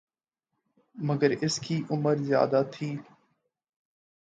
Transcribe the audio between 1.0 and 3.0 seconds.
مگر اس کی عمر زیادہ تھی